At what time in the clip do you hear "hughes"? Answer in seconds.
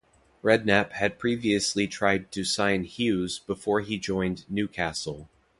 2.85-3.37